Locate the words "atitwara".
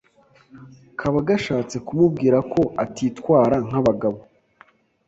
2.83-3.55